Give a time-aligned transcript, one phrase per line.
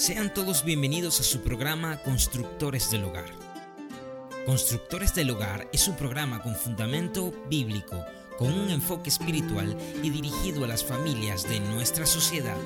[0.00, 3.28] Sean todos bienvenidos a su programa Constructores del Hogar.
[4.46, 8.02] Constructores del Hogar es un programa con fundamento bíblico,
[8.38, 12.56] con un enfoque espiritual y dirigido a las familias de nuestra sociedad.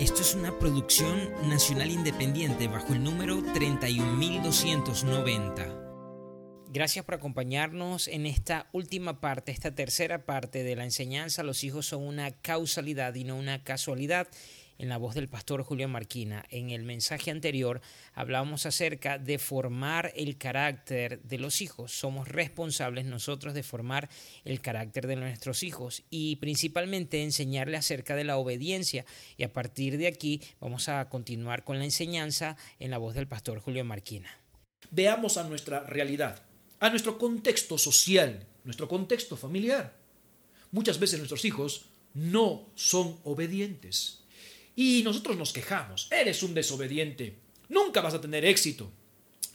[0.00, 5.84] Esto es una producción nacional independiente bajo el número 31290.
[6.66, 11.44] Gracias por acompañarnos en esta última parte, esta tercera parte de la enseñanza.
[11.44, 14.26] Los hijos son una causalidad y no una casualidad
[14.78, 16.44] en la voz del pastor Julio Marquina.
[16.50, 17.80] En el mensaje anterior
[18.14, 21.92] hablábamos acerca de formar el carácter de los hijos.
[21.92, 24.08] Somos responsables nosotros de formar
[24.44, 29.04] el carácter de nuestros hijos y principalmente enseñarle acerca de la obediencia.
[29.36, 33.28] Y a partir de aquí vamos a continuar con la enseñanza en la voz del
[33.28, 34.28] pastor Julio Marquina.
[34.90, 36.42] Veamos a nuestra realidad,
[36.80, 39.96] a nuestro contexto social, nuestro contexto familiar.
[40.70, 44.25] Muchas veces nuestros hijos no son obedientes.
[44.76, 47.34] Y nosotros nos quejamos, eres un desobediente,
[47.70, 48.92] nunca vas a tener éxito.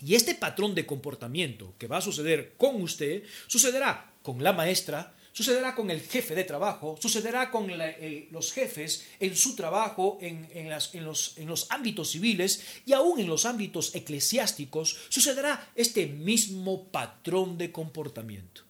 [0.03, 5.16] Y este patrón de comportamiento que va a suceder con usted, sucederá con la maestra,
[5.31, 7.72] sucederá con el jefe de trabajo, sucederá con
[8.31, 10.69] los jefes en su trabajo, en,
[11.03, 17.58] los, en los ámbitos civiles y aún en los ámbitos eclesiásticos, sucederá este mismo patrón
[17.58, 18.63] de comportamiento.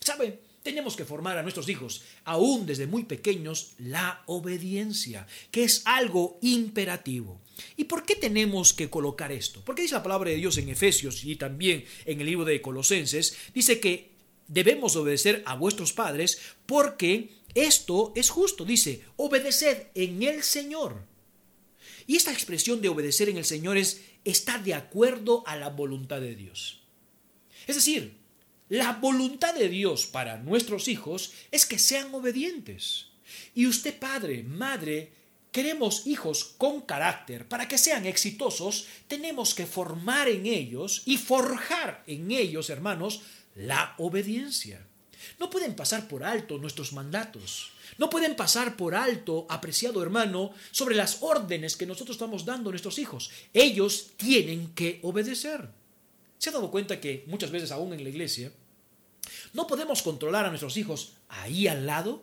[0.00, 0.40] ¿Sabe?
[0.64, 6.38] Tenemos que formar a nuestros hijos, aún desde muy pequeños, la obediencia, que es algo
[6.40, 7.42] imperativo.
[7.76, 9.60] ¿Y por qué tenemos que colocar esto?
[9.62, 13.36] Porque dice la palabra de Dios en Efesios y también en el libro de Colosenses,
[13.52, 14.12] dice que
[14.48, 18.64] debemos obedecer a vuestros padres porque esto es justo.
[18.64, 21.04] Dice, obedeced en el Señor.
[22.06, 26.22] Y esta expresión de obedecer en el Señor es estar de acuerdo a la voluntad
[26.22, 26.80] de Dios.
[27.66, 28.23] Es decir,
[28.68, 33.08] la voluntad de Dios para nuestros hijos es que sean obedientes.
[33.54, 35.12] Y usted, padre, madre,
[35.52, 37.46] queremos hijos con carácter.
[37.46, 43.20] Para que sean exitosos, tenemos que formar en ellos y forjar en ellos, hermanos,
[43.54, 44.86] la obediencia.
[45.38, 47.70] No pueden pasar por alto nuestros mandatos.
[47.98, 52.72] No pueden pasar por alto, apreciado hermano, sobre las órdenes que nosotros estamos dando a
[52.72, 53.30] nuestros hijos.
[53.52, 55.68] Ellos tienen que obedecer.
[56.44, 58.52] ¿Se ha dado cuenta que muchas veces aún en la iglesia
[59.54, 62.22] ¿No podemos controlar a nuestros hijos ahí al lado?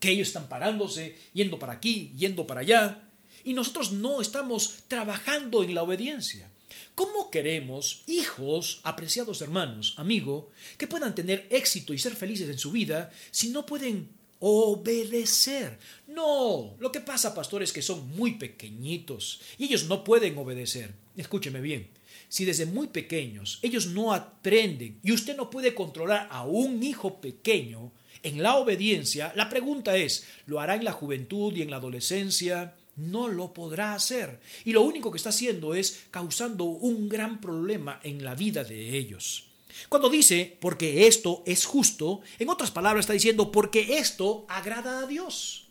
[0.00, 3.08] Que ellos están parándose, yendo para aquí, yendo para allá,
[3.44, 6.50] y nosotros no estamos trabajando en la obediencia.
[6.96, 12.72] ¿Cómo queremos hijos, apreciados hermanos, amigo, que puedan tener éxito y ser felices en su
[12.72, 14.08] vida si no pueden
[14.40, 15.78] obedecer?
[16.08, 20.92] No, lo que pasa, pastores, es que son muy pequeñitos y ellos no pueden obedecer.
[21.16, 21.99] Escúcheme bien,
[22.30, 27.20] si desde muy pequeños ellos no aprenden y usted no puede controlar a un hijo
[27.20, 27.92] pequeño
[28.22, 32.76] en la obediencia, la pregunta es, ¿lo hará en la juventud y en la adolescencia?
[32.96, 34.40] No lo podrá hacer.
[34.64, 38.96] Y lo único que está haciendo es causando un gran problema en la vida de
[38.96, 39.46] ellos.
[39.88, 45.06] Cuando dice, porque esto es justo, en otras palabras está diciendo, porque esto agrada a
[45.06, 45.66] Dios.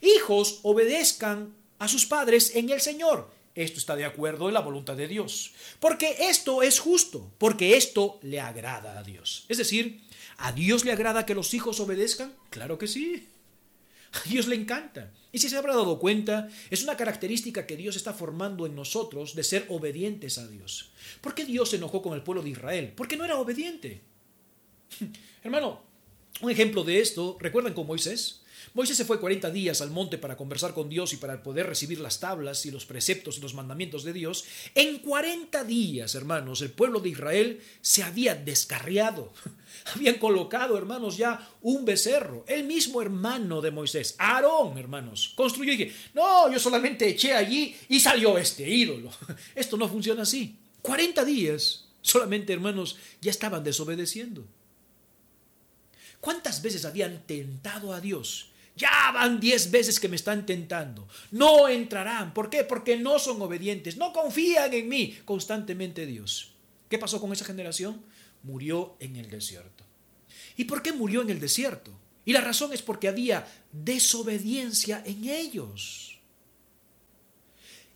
[0.00, 4.96] Hijos, obedezcan a sus padres en el Señor esto está de acuerdo en la voluntad
[4.96, 5.52] de Dios.
[5.80, 9.44] Porque esto es justo, porque esto le agrada a Dios.
[9.48, 10.02] Es decir,
[10.38, 12.34] ¿a Dios le agrada que los hijos obedezcan?
[12.50, 13.28] Claro que sí.
[14.12, 15.10] A Dios le encanta.
[15.32, 19.34] Y si se habrá dado cuenta, es una característica que Dios está formando en nosotros
[19.34, 20.92] de ser obedientes a Dios.
[21.20, 22.92] ¿Por qué Dios se enojó con el pueblo de Israel?
[22.94, 24.02] Porque no era obediente.
[25.42, 25.82] Hermano,
[26.42, 28.41] un ejemplo de esto, ¿recuerdan con Moisés?
[28.74, 32.00] Moisés se fue 40 días al monte para conversar con Dios y para poder recibir
[32.00, 34.46] las tablas y los preceptos y los mandamientos de Dios.
[34.74, 39.30] En 40 días, hermanos, el pueblo de Israel se había descarriado.
[39.94, 42.46] Habían colocado, hermanos, ya un becerro.
[42.48, 47.76] El mismo hermano de Moisés, Aarón, hermanos, construyó y dije, no, yo solamente eché allí
[47.90, 49.10] y salió este ídolo.
[49.54, 50.56] Esto no funciona así.
[50.80, 54.46] 40 días, solamente, hermanos, ya estaban desobedeciendo.
[56.20, 61.06] ¿Cuántas veces habían tentado a Dios ya van diez veces que me están tentando.
[61.30, 62.32] No entrarán.
[62.32, 62.64] ¿Por qué?
[62.64, 63.96] Porque no son obedientes.
[63.96, 66.52] No confían en mí constantemente Dios.
[66.88, 68.02] ¿Qué pasó con esa generación?
[68.42, 69.84] Murió en el desierto.
[70.56, 71.90] ¿Y por qué murió en el desierto?
[72.24, 76.18] Y la razón es porque había desobediencia en ellos.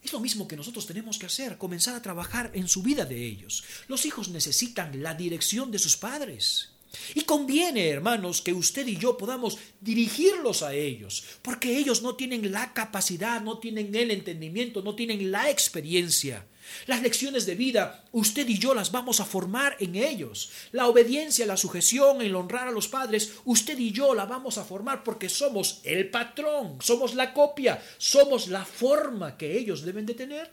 [0.02, 3.24] Es lo mismo que nosotros tenemos que hacer, comenzar a trabajar en su vida de
[3.24, 3.64] ellos.
[3.88, 6.75] Los hijos necesitan la dirección de sus padres.
[7.14, 12.52] Y conviene, hermanos, que usted y yo podamos dirigirlos a ellos, porque ellos no tienen
[12.52, 16.46] la capacidad, no tienen el entendimiento, no tienen la experiencia
[16.86, 20.50] Las lecciones de vida, usted y yo las vamos a formar en ellos.
[20.72, 24.64] La obediencia, la sujeción, el honrar a los padres, usted y yo la vamos a
[24.64, 30.14] formar porque somos el patrón, somos la copia, somos la forma que ellos deben de
[30.14, 30.50] tener.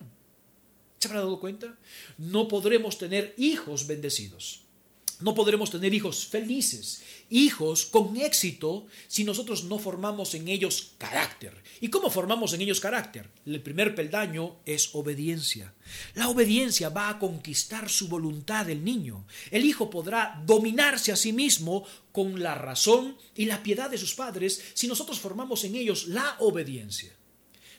[1.00, 1.75] ¿Se habrá dado cuenta?
[2.18, 4.62] No podremos tener hijos bendecidos.
[5.24, 11.64] No podremos tener hijos felices, hijos con éxito, si nosotros no formamos en ellos carácter.
[11.80, 13.30] ¿Y cómo formamos en ellos carácter?
[13.46, 15.74] El primer peldaño es obediencia.
[16.14, 19.25] La obediencia va a conquistar su voluntad del niño.
[19.50, 24.16] El hijo podrá dominarse a sí mismo con la razón y la piedad de sus
[24.16, 27.14] padres si nosotros formamos en ellos la obediencia.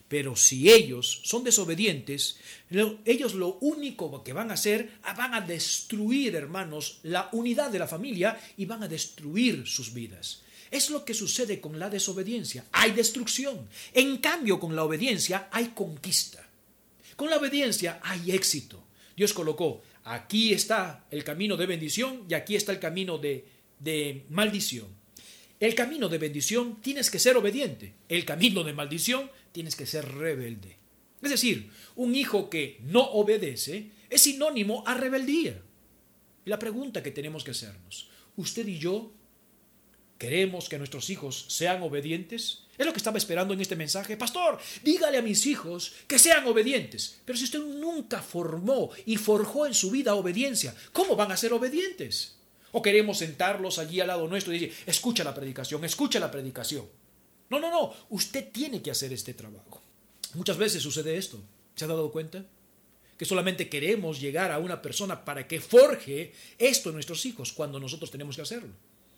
[0.09, 2.37] Pero si ellos son desobedientes,
[3.05, 7.79] ellos lo único que van a hacer, ah, van a destruir, hermanos, la unidad de
[7.79, 10.43] la familia y van a destruir sus vidas.
[10.71, 12.65] Es lo que sucede con la desobediencia.
[12.73, 13.69] Hay destrucción.
[13.93, 16.47] En cambio, con la obediencia hay conquista.
[17.17, 18.83] Con la obediencia hay éxito.
[19.17, 23.47] Dios colocó, aquí está el camino de bendición y aquí está el camino de,
[23.79, 24.89] de maldición.
[25.61, 27.95] El camino de bendición tienes que ser obediente.
[28.09, 30.77] El camino de maldición tienes que ser rebelde.
[31.23, 35.63] Es decir, un hijo que no obedece es sinónimo a rebeldía.
[36.45, 39.13] La pregunta que tenemos que hacernos, ¿usted y yo
[40.19, 42.65] queremos que nuestros hijos sean obedientes?
[42.77, 44.17] Es lo que estaba esperando en este mensaje.
[44.17, 47.21] Pastor, dígale a mis hijos que sean obedientes.
[47.25, 51.53] Pero si usted nunca formó y forjó en su vida obediencia, ¿cómo van a ser
[51.53, 52.39] obedientes?
[52.73, 57.04] O queremos sentarlos allí al lado nuestro y decir, escucha la predicación, escucha la predicación.
[57.55, 59.81] No, no, no, usted tiene que hacer este trabajo.
[60.35, 61.41] Muchas veces sucede esto.
[61.77, 62.45] ¿Se ha dado cuenta?
[63.17, 67.79] Que solamente queremos llegar a una persona para que forje esto en nuestros hijos cuando
[67.79, 68.71] nosotros tenemos que hacerlo.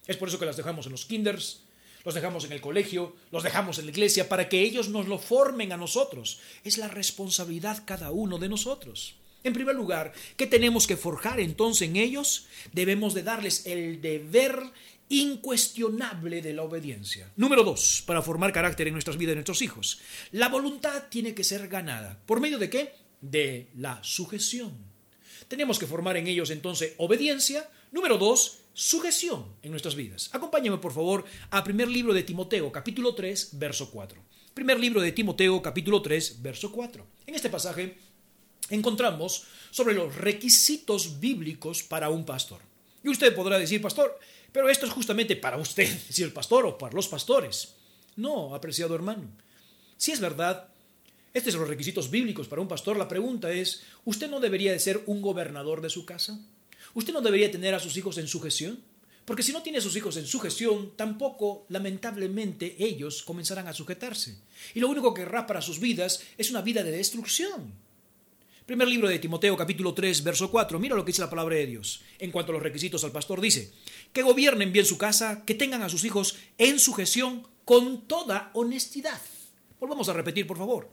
[0.07, 1.63] Es por eso que las dejamos en los kinders,
[2.05, 5.19] los dejamos en el colegio, los dejamos en la iglesia, para que ellos nos lo
[5.19, 6.41] formen a nosotros.
[6.63, 9.15] Es la responsabilidad cada uno de nosotros.
[9.47, 12.49] En primer lugar, ¿qué tenemos que forjar entonces en ellos?
[12.73, 14.61] Debemos de darles el deber
[15.09, 17.31] incuestionable de la obediencia.
[17.37, 20.01] Número dos, para formar carácter en nuestras vidas de nuestros hijos.
[20.33, 22.21] La voluntad tiene que ser ganada.
[22.27, 22.93] ¿Por medio de qué?
[23.21, 24.73] De la sujeción.
[25.47, 27.71] Tenemos que formar en ellos entonces obediencia.
[27.93, 30.29] Número dos, sujeción en nuestras vidas.
[30.33, 34.21] Acompáñame por favor al primer libro de Timoteo, capítulo 3, verso 4.
[34.55, 37.07] Primer libro de Timoteo, capítulo 3, verso 4.
[37.29, 37.97] En este pasaje
[38.71, 42.61] encontramos sobre los requisitos bíblicos para un pastor.
[43.03, 44.19] Y usted podrá decir, pastor,
[44.53, 47.75] pero esto es justamente para usted, si el pastor o para los pastores.
[48.17, 49.29] No, apreciado hermano.
[49.97, 50.69] Si es verdad,
[51.33, 54.79] estos son los requisitos bíblicos para un pastor, la pregunta es, ¿usted no debería de
[54.79, 56.41] ser un gobernador de su casa?
[56.95, 58.81] ¿Usted no debería tener a sus hijos en sujeción?
[59.27, 64.39] Porque si no tiene a sus hijos en sujeción, tampoco, lamentablemente, ellos comenzarán a sujetarse.
[64.73, 67.73] Y lo único que querrá para sus vidas es una vida de destrucción.
[68.67, 70.81] Primer libro de Timoteo capítulo 3 verso 4.
[70.81, 72.03] Mira lo que dice la palabra de Dios.
[72.19, 73.73] En cuanto a los requisitos al pastor dice,
[74.13, 79.21] que gobiernen bien su casa, que tengan a sus hijos en sujeción con toda honestidad.
[79.79, 80.91] Volvamos a repetir, por favor.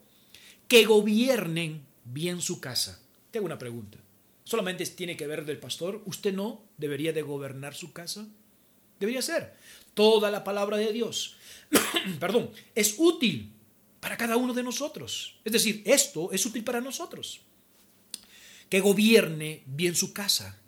[0.68, 3.02] Que gobiernen bien su casa.
[3.32, 3.98] Te hago una pregunta.
[4.44, 6.04] ¿Solamente tiene que ver del pastor?
[6.06, 8.28] ¿Usted no debería de gobernar su casa?
[9.00, 9.56] Debería ser.
[9.96, 11.38] Toda la palabra de Dios,
[12.20, 13.52] perdón, es útil
[14.00, 15.40] para cada uno de nosotros.
[15.44, 17.42] Es decir, esto es útil para nosotros
[18.70, 20.60] que gobierne bien su casa,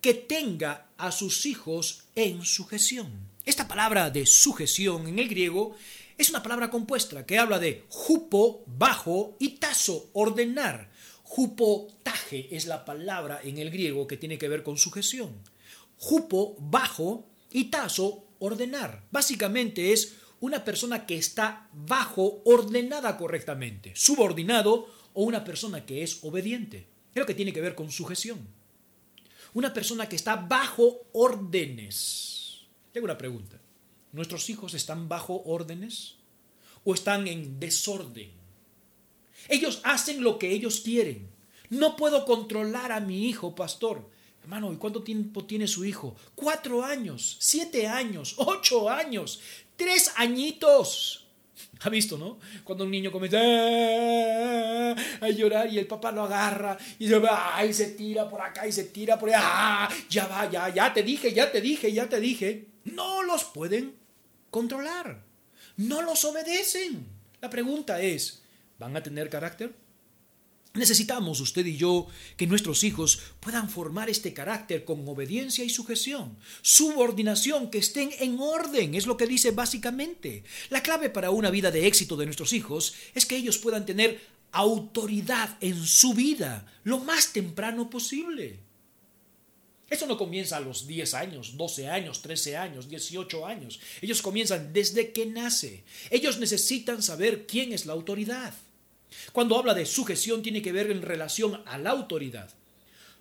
[0.00, 3.10] que tenga a sus hijos en sujeción.
[3.44, 5.76] Esta palabra de sujeción en el griego
[6.16, 10.90] es una palabra compuesta que habla de jupo, bajo y taso, ordenar.
[11.22, 15.30] Jupo, taje es la palabra en el griego que tiene que ver con sujeción.
[15.98, 19.04] Jupo, bajo y taso, ordenar.
[19.10, 26.22] Básicamente es una persona que está bajo, ordenada correctamente, subordinado o una persona que es
[26.22, 26.86] obediente.
[27.14, 28.46] Creo que tiene que ver con sujeción.
[29.54, 32.62] Una persona que está bajo órdenes.
[32.92, 33.60] Tengo una pregunta.
[34.12, 36.16] ¿Nuestros hijos están bajo órdenes
[36.84, 38.30] o están en desorden?
[39.48, 41.28] Ellos hacen lo que ellos quieren.
[41.70, 44.10] No puedo controlar a mi hijo, pastor.
[44.42, 46.16] Hermano, ¿y cuánto tiempo tiene su hijo?
[46.34, 49.40] Cuatro años, siete años, ocho años,
[49.76, 51.23] tres añitos.
[51.80, 52.38] Ha visto, ¿no?
[52.62, 57.72] Cuando un niño comienza a llorar y el papá lo agarra y se va y
[57.72, 59.40] se tira por acá y se tira por allá.
[59.42, 59.88] ¡Ah!
[60.08, 62.66] Ya va, ya, ya te dije, ya te dije, ya te dije.
[62.84, 63.94] No los pueden
[64.50, 65.22] controlar.
[65.76, 67.06] No los obedecen.
[67.40, 68.42] La pregunta es,
[68.78, 69.74] ¿van a tener carácter?
[70.74, 76.36] Necesitamos usted y yo que nuestros hijos puedan formar este carácter con obediencia y sujeción,
[76.62, 80.42] subordinación, que estén en orden, es lo que dice básicamente.
[80.70, 84.20] La clave para una vida de éxito de nuestros hijos es que ellos puedan tener
[84.50, 88.58] autoridad en su vida lo más temprano posible.
[89.88, 93.78] Eso no comienza a los 10 años, 12 años, 13 años, 18 años.
[94.02, 95.84] Ellos comienzan desde que nace.
[96.10, 98.54] Ellos necesitan saber quién es la autoridad.
[99.32, 102.50] Cuando habla de sujeción tiene que ver en relación a la autoridad.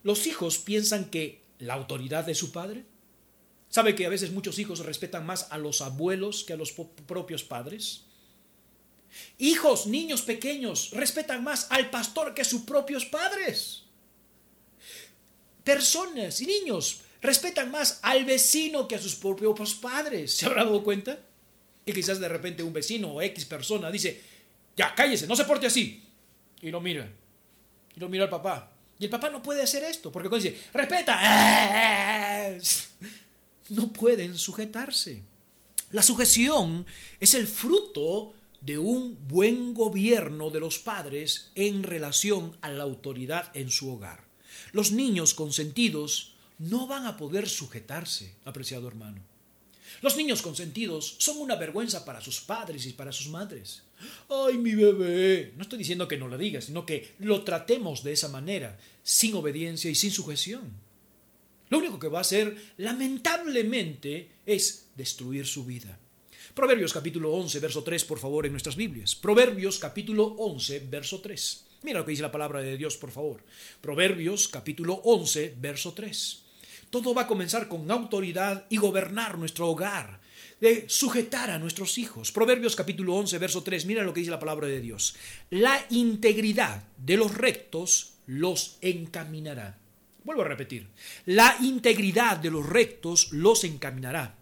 [0.03, 2.85] Los hijos piensan que la autoridad de su padre.
[3.69, 7.43] ¿Sabe que a veces muchos hijos respetan más a los abuelos que a los propios
[7.43, 8.03] padres?
[9.38, 13.83] Hijos, niños pequeños, respetan más al pastor que a sus propios padres.
[15.63, 20.33] Personas y niños respetan más al vecino que a sus propios padres.
[20.33, 21.19] ¿Se habrá dado cuenta?
[21.85, 24.21] Y quizás de repente un vecino o X persona dice,
[24.75, 26.03] ya, cállese, no se porte así.
[26.62, 27.12] Y lo mira.
[27.96, 28.72] Y lo mira al papá.
[29.00, 32.50] Y el papá no puede hacer esto, porque cuando dice, respeta,
[33.70, 35.22] no pueden sujetarse.
[35.92, 36.86] La sujeción
[37.20, 43.51] es el fruto de un buen gobierno de los padres en relación a la autoridad
[43.53, 44.24] en su hogar.
[44.72, 49.22] Los niños consentidos no van a poder sujetarse, apreciado hermano.
[50.01, 53.84] Los niños consentidos son una vergüenza para sus padres y para sus madres.
[54.29, 55.53] ¡Ay, mi bebé!
[55.55, 59.36] No estoy diciendo que no lo digas, sino que lo tratemos de esa manera, sin
[59.36, 60.72] obediencia y sin sujeción.
[61.69, 65.98] Lo único que va a hacer, lamentablemente, es destruir su vida.
[66.53, 69.15] Proverbios capítulo 11, verso 3, por favor, en nuestras Biblias.
[69.15, 71.65] Proverbios capítulo 11, verso 3.
[71.81, 73.43] Mira lo que dice la palabra de Dios, por favor.
[73.81, 76.43] Proverbios capítulo 11, verso 3.
[76.89, 80.22] Todo va a comenzar con autoridad y gobernar nuestro hogar,
[80.63, 82.32] de sujetar a nuestros hijos.
[82.32, 85.13] Proverbios capítulo 11, verso 3, mira lo que dice la palabra de Dios.
[85.50, 89.77] La integridad de los rectos los encaminará.
[90.24, 90.88] Vuelvo a repetir.
[91.25, 94.38] La integridad de los rectos los encaminará,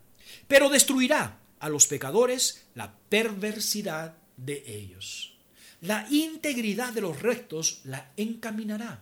[0.48, 5.34] pero destruirá a los pecadores la perversidad de ellos.
[5.82, 9.01] La integridad de los rectos la encaminará.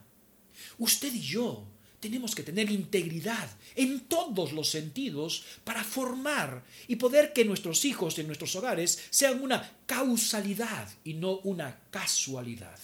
[0.77, 1.67] Usted y yo
[1.99, 8.17] tenemos que tener integridad en todos los sentidos para formar y poder que nuestros hijos
[8.19, 12.79] en nuestros hogares sean una causalidad y no una casualidad.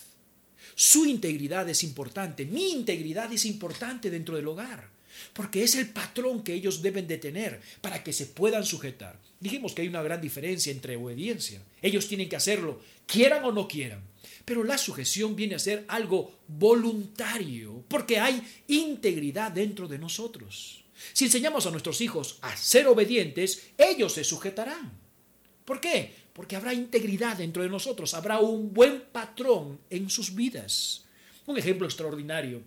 [0.75, 4.89] Su integridad es importante, mi integridad es importante dentro del hogar,
[5.34, 9.17] porque es el patrón que ellos deben de tener para que se puedan sujetar.
[9.39, 11.62] Dijimos que hay una gran diferencia entre obediencia.
[11.81, 14.01] Ellos tienen que hacerlo, quieran o no quieran.
[14.46, 20.84] Pero la sujeción viene a ser algo voluntario, porque hay integridad dentro de nosotros.
[21.14, 24.92] Si enseñamos a nuestros hijos a ser obedientes, ellos se sujetarán.
[25.66, 26.14] ¿Por qué?
[26.34, 31.06] Porque habrá integridad dentro de nosotros, habrá un buen patrón en sus vidas.
[31.48, 32.62] Un ejemplo extraordinario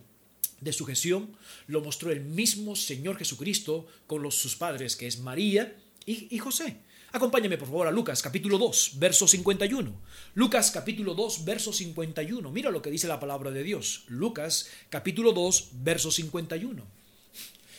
[0.59, 1.35] de sujeción
[1.67, 6.39] lo mostró el mismo Señor Jesucristo con los, sus padres, que es María y, y
[6.39, 6.77] José.
[7.11, 9.91] Acompáñame por favor a Lucas capítulo 2, verso 51.
[10.35, 12.51] Lucas capítulo 2, verso 51.
[12.51, 14.03] Mira lo que dice la palabra de Dios.
[14.07, 16.85] Lucas capítulo 2, verso 51.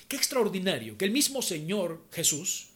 [0.08, 2.70] Qué extraordinario que el mismo Señor Jesús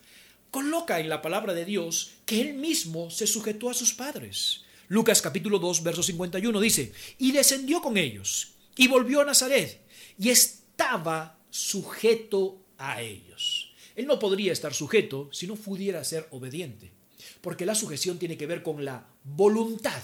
[0.53, 4.63] coloca en la palabra de Dios que él mismo se sujetó a sus padres.
[4.87, 9.81] Lucas capítulo 2, verso 51 dice, y descendió con ellos, y volvió a Nazaret,
[10.17, 13.64] y estaba sujeto a ellos.
[13.95, 16.93] Él no podría estar sujeto si no pudiera ser obediente,
[17.41, 20.03] porque la sujeción tiene que ver con la voluntad,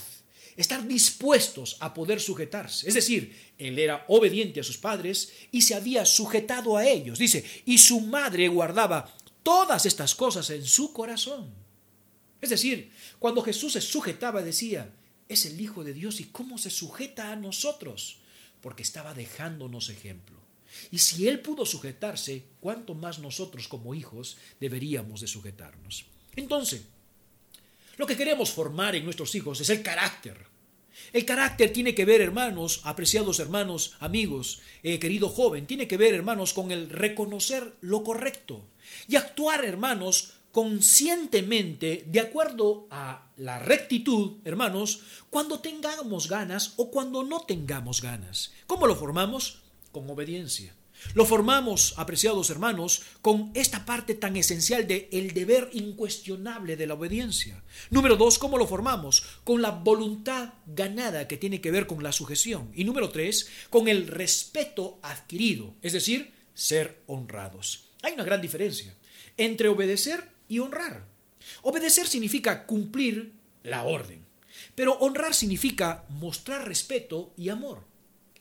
[0.56, 2.88] estar dispuestos a poder sujetarse.
[2.88, 7.18] Es decir, él era obediente a sus padres y se había sujetado a ellos.
[7.18, 11.52] Dice, y su madre guardaba todas estas cosas en su corazón.
[12.40, 14.94] Es decir, cuando Jesús se sujetaba decía,
[15.28, 18.18] es el Hijo de Dios y cómo se sujeta a nosotros,
[18.60, 20.39] porque estaba dejándonos ejemplo.
[20.90, 26.06] Y si Él pudo sujetarse, ¿cuánto más nosotros como hijos deberíamos de sujetarnos?
[26.36, 26.82] Entonces,
[27.96, 30.50] lo que queremos formar en nuestros hijos es el carácter.
[31.12, 36.14] El carácter tiene que ver, hermanos, apreciados hermanos, amigos, eh, querido joven, tiene que ver,
[36.14, 38.64] hermanos, con el reconocer lo correcto
[39.08, 45.00] y actuar, hermanos, conscientemente de acuerdo a la rectitud, hermanos,
[45.30, 48.52] cuando tengamos ganas o cuando no tengamos ganas.
[48.66, 49.59] ¿Cómo lo formamos?
[49.92, 50.74] Con obediencia.
[51.14, 56.94] Lo formamos, apreciados hermanos, con esta parte tan esencial de el deber incuestionable de la
[56.94, 57.62] obediencia.
[57.90, 59.24] Número dos, ¿cómo lo formamos?
[59.44, 62.70] Con la voluntad ganada que tiene que ver con la sujeción.
[62.74, 67.88] Y número tres, con el respeto adquirido, es decir, ser honrados.
[68.02, 68.94] Hay una gran diferencia
[69.36, 71.06] entre obedecer y honrar.
[71.62, 73.32] Obedecer significa cumplir
[73.62, 74.24] la orden,
[74.74, 77.89] pero honrar significa mostrar respeto y amor.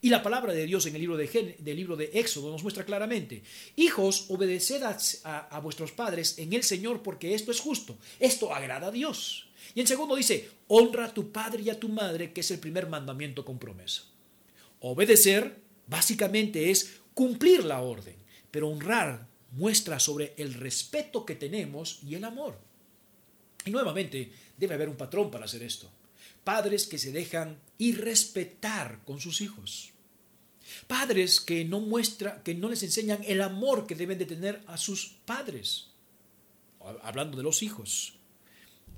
[0.02, 2.86] Y la palabra de Dios en el libro de, del libro de Éxodo nos muestra
[2.86, 3.44] claramente,
[3.76, 8.88] hijos, obedeced a, a, vuestros padres en el Señor porque esto es justo, esto agrada
[8.88, 9.50] a Dios.
[9.76, 12.60] Y en segundo dice, honra a tu padre y a tu madre, que es el
[12.60, 14.04] primer mandamiento con promesa.
[14.80, 18.16] Obedecer básicamente es cumplir la orden,
[18.52, 22.58] pero honrar muestra sobre el respeto que tenemos y el amor.
[23.66, 25.90] Y nuevamente, debe haber un patrón para hacer esto.
[26.44, 29.94] Padres que se dejan irrespetar con sus hijos.
[30.86, 34.78] Padres que no muestra, que no les enseñan el amor que deben de tener a
[34.78, 35.88] sus padres.
[37.02, 38.14] Hablando de los hijos.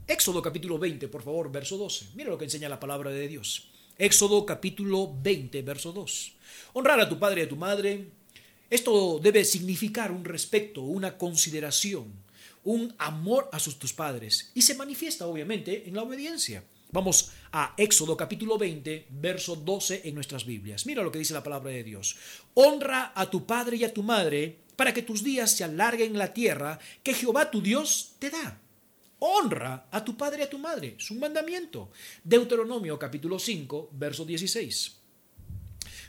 [0.08, 2.10] Éxodo capítulo 20, por favor, verso 12.
[2.16, 3.70] Mira lo que enseña la palabra de Dios.
[3.98, 6.34] Éxodo capítulo 20, verso 2.
[6.74, 8.08] Honrar a tu padre y a tu madre.
[8.70, 12.12] Esto debe significar un respeto, una consideración,
[12.64, 14.52] un amor a sus, tus padres.
[14.56, 16.64] Y se manifiesta obviamente en la obediencia.
[16.92, 20.86] Vamos a Éxodo capítulo 20, verso 12 en nuestras Biblias.
[20.86, 22.18] Mira lo que dice la palabra de Dios.
[22.54, 26.18] Honra a tu padre y a tu madre para que tus días se alarguen en
[26.18, 28.60] la tierra que Jehová tu Dios te da.
[29.20, 30.96] Honra a tu padre y a tu madre.
[31.00, 31.92] Es un mandamiento.
[32.26, 34.98] Deuteronomio capítulo 5, verso 16.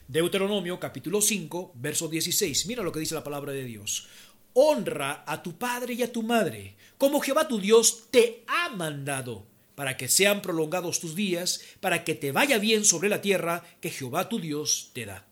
[0.08, 2.66] Deuteronomio capítulo 5, verso 16.
[2.66, 4.08] Mira lo que dice la palabra de Dios.
[4.54, 9.51] Honra a tu padre y a tu madre, como Jehová tu Dios te ha mandado
[9.74, 13.90] para que sean prolongados tus días, para que te vaya bien sobre la tierra que
[13.90, 15.26] Jehová tu Dios te da.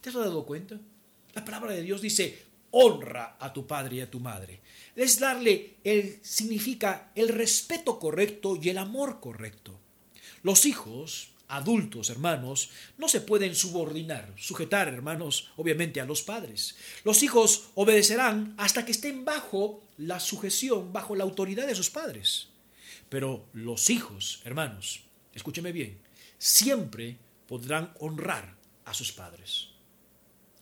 [0.00, 0.78] ¿Te has dado cuenta?
[1.34, 4.60] La palabra de Dios dice, honra a tu padre y a tu madre.
[4.96, 9.78] Es darle el significa el respeto correcto y el amor correcto.
[10.42, 16.76] Los hijos, adultos, hermanos, no se pueden subordinar, sujetar, hermanos, obviamente a los padres.
[17.04, 22.48] Los hijos obedecerán hasta que estén bajo la sujeción, bajo la autoridad de sus padres.
[23.08, 26.00] Pero los hijos, hermanos, escúcheme bien,
[26.38, 29.68] siempre podrán honrar a sus padres.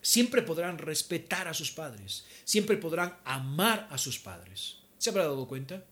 [0.00, 2.24] Siempre podrán respetar a sus padres.
[2.44, 4.78] Siempre podrán amar a sus padres.
[4.98, 5.84] ¿Se habrá dado cuenta?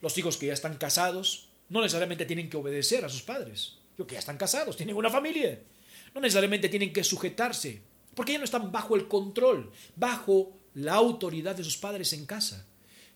[0.00, 3.76] Los hijos que ya están casados no necesariamente tienen que obedecer a sus padres.
[3.98, 5.60] Los que ya están casados, tienen una familia.
[6.14, 7.82] No necesariamente tienen que sujetarse,
[8.14, 12.66] porque ya no están bajo el control, bajo la autoridad de sus padres en casa.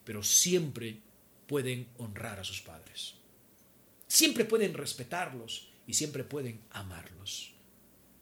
[0.04, 1.00] Pero siempre
[1.46, 3.14] pueden honrar a sus padres.
[4.06, 7.52] Siempre pueden respetarlos y siempre pueden amarlos.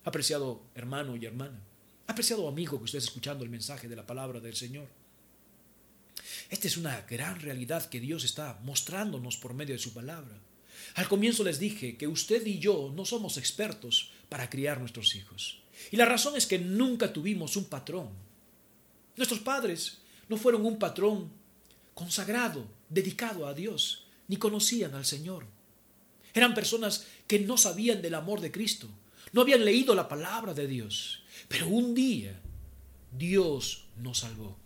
[0.04, 1.60] Apreciado hermano y hermana,
[2.06, 4.88] apreciado amigo que esté escuchando el mensaje de la palabra del Señor.
[6.50, 10.38] Esta es una gran realidad que Dios está mostrándonos por medio de su palabra.
[10.94, 15.62] Al comienzo les dije que usted y yo no somos expertos para criar nuestros hijos.
[15.90, 18.10] Y la razón es que nunca tuvimos un patrón.
[19.16, 21.30] Nuestros padres no fueron un patrón
[21.94, 25.46] consagrado, dedicado a Dios, ni conocían al Señor.
[26.34, 28.88] Eran personas que no sabían del amor de Cristo,
[29.32, 32.40] no habían leído la palabra de Dios, pero un día
[33.16, 34.56] Dios nos salvó.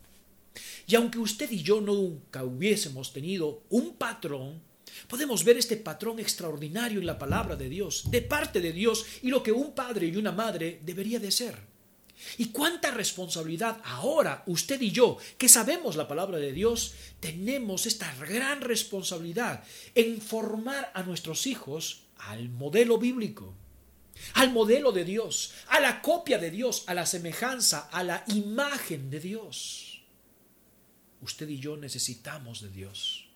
[0.87, 4.61] Y aunque usted y yo nunca hubiésemos tenido un patrón,
[5.09, 9.29] podemos ver este patrón extraordinario en la palabra de Dios, de parte de Dios y
[9.29, 11.76] lo que un padre y una madre debería de ser.
[12.39, 18.15] Y cuánta responsabilidad ahora usted y yo, que sabemos la palabra de Dios, tenemos esta
[18.17, 19.63] gran responsabilidad
[19.95, 23.55] en formar a nuestros hijos al modelo bíblico,
[24.35, 29.11] al modelo de Dios, a la copia de Dios, a la semejanza, a la imagen
[29.11, 30.01] de Dios.
[31.21, 33.29] Usted y yo necesitamos de Dios.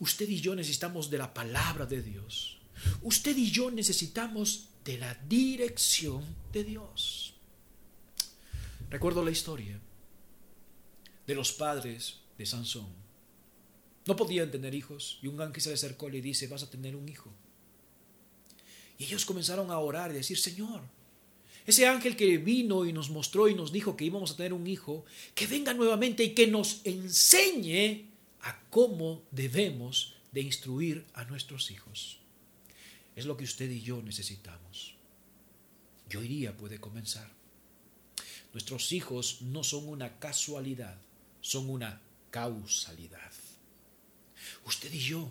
[0.00, 2.58] Usted y yo necesitamos de la palabra de Dios.
[3.02, 7.27] Usted y yo necesitamos de la dirección de Dios.
[8.90, 9.78] Recuerdo la historia
[11.26, 12.88] de los padres de Sansón.
[14.06, 16.96] No podían tener hijos y un ángel se acercó y le dice, vas a tener
[16.96, 17.30] un hijo.
[18.96, 20.80] Y ellos comenzaron a orar y decir, Señor,
[21.66, 24.66] ese ángel que vino y nos mostró y nos dijo que íbamos a tener un
[24.66, 28.06] hijo, que venga nuevamente y que nos enseñe
[28.40, 32.20] a cómo debemos de instruir a nuestros hijos.
[33.14, 34.94] Es lo que usted y yo necesitamos.
[36.08, 37.37] Yo iría puede comenzar.
[38.58, 40.98] Nuestros hijos no son una casualidad,
[41.40, 42.00] son una
[42.32, 43.30] causalidad.
[44.66, 45.30] Usted y yo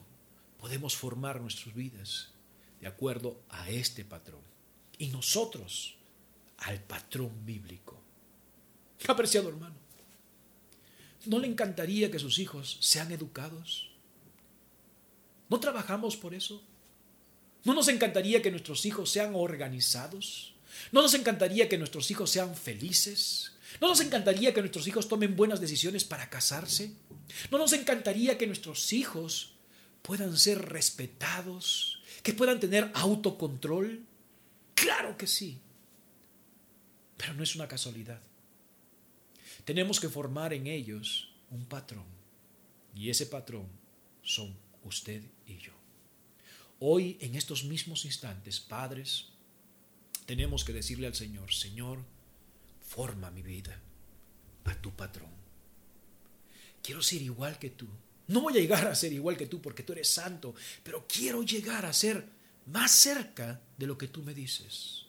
[0.57, 2.29] podemos formar nuestras vidas
[2.79, 4.39] de acuerdo a este patrón.
[4.97, 5.95] Y nosotros
[6.59, 7.99] al patrón bíblico.
[9.09, 9.75] Apreciado hermano,
[11.25, 13.91] ¿no le encantaría que sus hijos sean educados?
[15.49, 16.63] ¿No trabajamos por eso?
[17.65, 20.53] ¿No nos encantaría que nuestros hijos sean organizados?
[20.91, 23.53] ¿No nos encantaría que nuestros hijos sean felices?
[23.81, 26.93] ¿No nos encantaría que nuestros hijos tomen buenas decisiones para casarse?
[27.51, 29.53] ¿No nos encantaría que nuestros hijos
[30.01, 32.01] puedan ser respetados?
[32.23, 34.03] ¿Que puedan tener autocontrol?
[34.73, 35.59] Claro que sí.
[37.17, 38.21] Pero no es una casualidad.
[39.65, 42.05] Tenemos que formar en ellos un patrón.
[42.95, 43.67] Y ese patrón
[44.23, 45.73] son usted y yo.
[46.79, 49.27] Hoy, en estos mismos instantes, padres,
[50.27, 51.99] tenemos que decirle al Señor, Señor,
[52.85, 53.79] forma mi vida
[54.65, 55.31] a tu patrón.
[56.83, 57.87] Quiero ser igual que tú.
[58.27, 61.43] No voy a llegar a ser igual que tú porque tú eres santo, pero quiero
[61.43, 62.25] llegar a ser
[62.65, 65.05] más cerca de lo que tú me dices.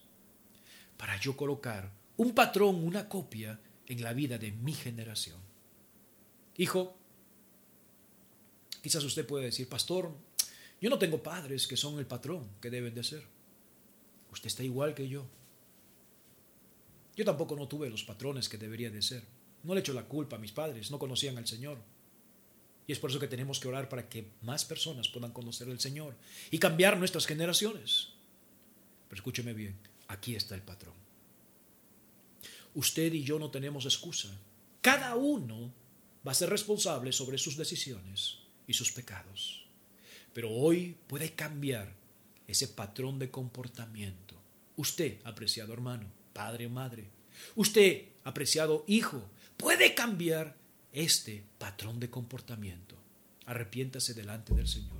[0.96, 5.40] Para yo colocar un patrón, una copia en la vida de mi generación.
[6.58, 6.96] Hijo,
[8.80, 10.14] quizás usted puede decir, pastor,
[10.80, 13.37] yo no tengo padres que son el patrón que deben de ser.
[14.32, 15.26] Usted está igual que yo.
[17.16, 19.24] Yo tampoco no tuve los patrones que debería de ser.
[19.64, 21.78] No le echo la culpa a mis padres, no conocían al Señor.
[22.86, 25.80] Y es por eso que tenemos que orar para que más personas puedan conocer al
[25.80, 26.14] Señor
[26.50, 28.08] y cambiar nuestras generaciones.
[29.08, 30.94] Pero escúcheme bien, aquí está el patrón.
[32.74, 34.30] Usted y yo no tenemos excusa.
[34.80, 35.72] Cada uno
[36.26, 39.66] va a ser responsable sobre sus decisiones y sus pecados.
[40.32, 41.97] Pero hoy puede cambiar
[42.48, 44.34] ese patrón de comportamiento.
[44.76, 47.04] Usted, apreciado hermano, padre o madre,
[47.54, 49.22] usted, apreciado hijo,
[49.56, 50.56] puede cambiar
[50.92, 52.96] este patrón de comportamiento.
[53.46, 54.98] Arrepiéntase delante del Señor.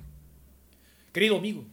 [1.11, 1.65] Querido amigo,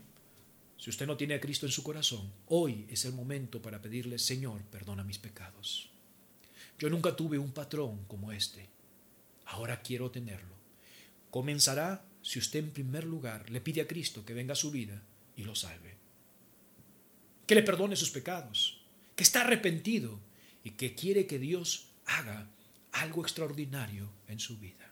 [0.79, 4.19] si usted no tiene a Cristo en su corazón, hoy es el momento para pedirle,
[4.19, 5.91] Señor, perdona mis pecados.
[6.79, 8.69] Yo nunca tuve un patrón como este.
[9.47, 10.55] Ahora quiero tenerlo.
[11.31, 15.03] Comenzará si usted en primer lugar le pide a Cristo que venga a su vida
[15.37, 15.97] y lo salve.
[17.47, 18.81] Que le perdone sus pecados,
[19.15, 20.19] que está arrepentido
[20.65, 22.49] y que quiere que Dios haga
[22.93, 24.91] algo extraordinario en su vida.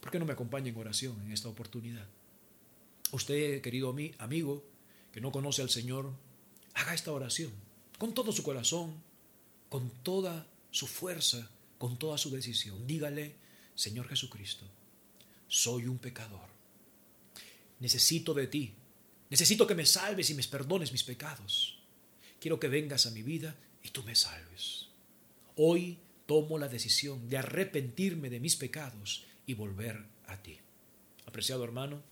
[0.00, 2.06] ¿Por qué no me acompaña en oración en esta oportunidad?
[3.12, 4.64] Usted, querido amigo,
[5.12, 6.12] que no conoce al Señor,
[6.74, 7.52] haga esta oración
[7.98, 8.94] con todo su corazón,
[9.68, 12.86] con toda su fuerza, con toda su decisión.
[12.86, 13.34] Dígale,
[13.74, 14.64] Señor Jesucristo,
[15.48, 16.48] soy un pecador.
[17.78, 18.74] Necesito de ti.
[19.30, 21.78] Necesito que me salves y me perdones mis pecados.
[22.40, 24.88] Quiero que vengas a mi vida y tú me salves.
[25.56, 30.58] Hoy tomo la decisión de arrepentirme de mis pecados y volver a ti.
[31.26, 32.02] Apreciado hermano,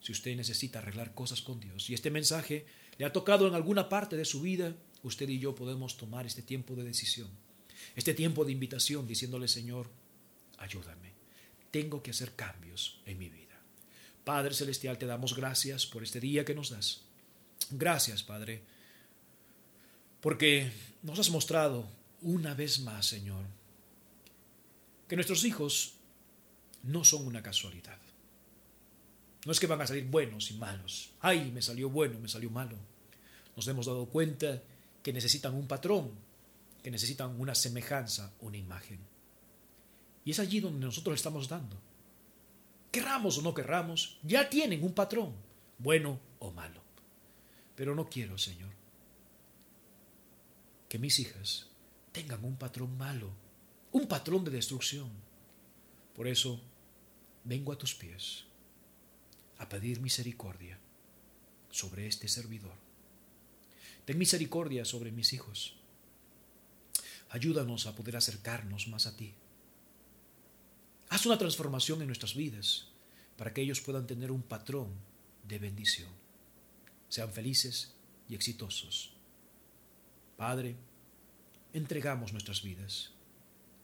[0.00, 2.64] si usted necesita arreglar cosas con Dios y este mensaje
[2.96, 6.42] le ha tocado en alguna parte de su vida, usted y yo podemos tomar este
[6.42, 7.28] tiempo de decisión,
[7.94, 9.90] este tiempo de invitación diciéndole, Señor,
[10.58, 11.12] ayúdame,
[11.70, 13.45] tengo que hacer cambios en mi vida.
[14.26, 17.02] Padre Celestial, te damos gracias por este día que nos das.
[17.70, 18.60] Gracias, Padre,
[20.20, 20.72] porque
[21.04, 21.88] nos has mostrado
[22.22, 23.44] una vez más, Señor,
[25.06, 25.92] que nuestros hijos
[26.82, 28.00] no son una casualidad.
[29.44, 31.12] No es que van a salir buenos y malos.
[31.20, 32.76] Ay, me salió bueno, me salió malo.
[33.54, 34.60] Nos hemos dado cuenta
[35.04, 36.10] que necesitan un patrón,
[36.82, 38.98] que necesitan una semejanza, una imagen.
[40.24, 41.76] Y es allí donde nosotros estamos dando.
[42.90, 45.34] Querramos o no querramos, ya tienen un patrón,
[45.78, 46.80] bueno o malo.
[47.74, 48.72] Pero no quiero, Señor,
[50.88, 51.68] que mis hijas
[52.12, 53.30] tengan un patrón malo,
[53.92, 55.10] un patrón de destrucción.
[56.14, 56.60] Por eso
[57.44, 58.44] vengo a tus pies
[59.58, 60.78] a pedir misericordia
[61.70, 62.74] sobre este servidor.
[64.04, 65.76] Ten misericordia sobre mis hijos.
[67.30, 69.34] Ayúdanos a poder acercarnos más a ti.
[71.08, 72.88] Haz una transformación en nuestras vidas
[73.36, 74.92] para que ellos puedan tener un patrón
[75.44, 76.08] de bendición.
[77.08, 77.94] Sean felices
[78.28, 79.12] y exitosos.
[80.36, 80.76] Padre,
[81.72, 83.10] entregamos nuestras vidas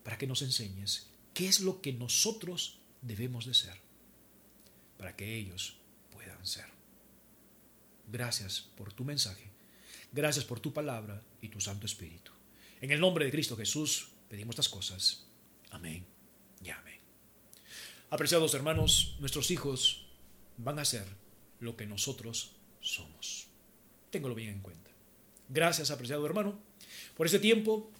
[0.03, 3.81] para que nos enseñes qué es lo que nosotros debemos de ser,
[4.99, 5.77] para que ellos
[6.11, 6.67] puedan ser.
[8.11, 9.49] Gracias por tu mensaje,
[10.13, 12.33] gracias por tu palabra y tu Santo Espíritu.
[12.81, 15.25] En el nombre de Cristo Jesús pedimos estas cosas.
[15.71, 16.05] Amén
[16.63, 17.02] y amén.
[18.13, 20.05] Apreciados hermanos, nuestros hijos
[20.59, 21.07] van a ser
[21.61, 22.51] lo que nosotros
[22.83, 23.47] somos.
[24.11, 24.91] Téngalo bien en cuenta.
[25.49, 26.59] Gracias, apreciado hermano
[27.17, 27.91] por ese tiempo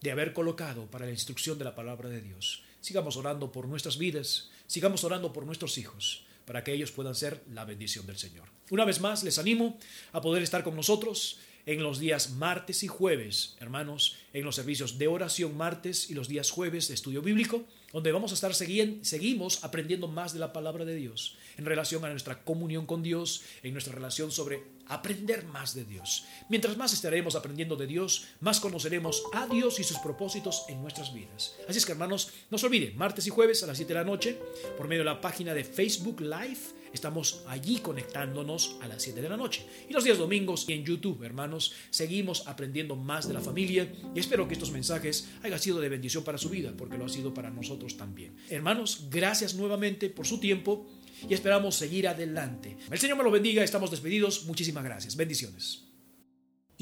[0.00, 2.62] de haber colocado para la instrucción de la palabra de Dios.
[2.80, 7.44] Sigamos orando por nuestras vidas, sigamos orando por nuestros hijos, para que ellos puedan ser
[7.52, 8.48] la bendición del Señor.
[8.70, 9.78] Una vez más, les animo
[10.12, 14.98] a poder estar con nosotros en los días martes y jueves, hermanos, en los servicios
[14.98, 17.64] de oración martes y los días jueves de estudio bíblico.
[17.92, 18.54] donde vamos a estar
[19.02, 23.42] seguimos aprendiendo más de la palabra de Dios en relación a nuestra comunión con Dios,
[23.62, 24.62] en nuestra relación sobre
[24.94, 26.24] aprender más de Dios.
[26.48, 31.12] Mientras más estaremos aprendiendo de Dios, más conoceremos a Dios y sus propósitos en nuestras
[31.12, 31.56] vidas.
[31.68, 34.04] Así es que hermanos, no se olviden, martes y jueves a las 7 de la
[34.04, 34.38] noche,
[34.76, 36.58] por medio de la página de Facebook Live,
[36.92, 39.64] estamos allí conectándonos a las 7 de la noche.
[39.88, 44.46] Y los días domingos en YouTube, hermanos, seguimos aprendiendo más de la familia y espero
[44.46, 47.50] que estos mensajes hayan sido de bendición para su vida, porque lo ha sido para
[47.50, 48.36] nosotros también.
[48.50, 50.86] Hermanos, gracias nuevamente por su tiempo
[51.28, 52.76] y esperamos seguir adelante.
[52.90, 54.46] El Señor me lo bendiga, estamos despedidos.
[54.46, 55.16] Muchísimas gracias.
[55.16, 55.91] Bendiciones.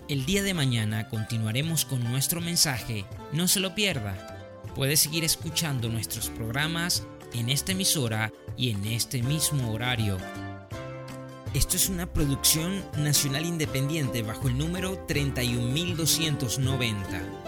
[0.08, 3.04] El día de mañana continuaremos con nuestro mensaje.
[3.32, 4.50] No se lo pierda.
[4.74, 10.18] Puede seguir escuchando nuestros programas en esta emisora y en este mismo horario.
[11.54, 17.41] Esto es una producción nacional independiente bajo el número 31290.